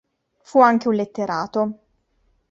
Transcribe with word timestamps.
Fu 0.41 0.59
anche 0.61 0.87
un 0.87 0.95
letterato. 0.95 1.79